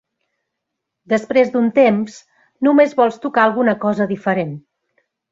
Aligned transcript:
Després 1.11 1.51
d'un 1.55 1.67
temps 1.75 2.15
només 2.67 2.95
vols 3.01 3.19
tocar 3.27 3.43
alguna 3.49 3.75
cosa 3.85 4.09
diferent. 4.17 4.57